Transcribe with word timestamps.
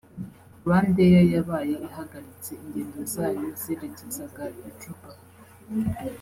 RwandAir 0.61 1.23
yabaye 1.35 1.73
ihagaritse 1.87 2.51
ingendo 2.63 2.99
zayo 3.13 3.45
zerekezaga 3.61 4.43
i 4.69 4.71
Juba 4.79 5.11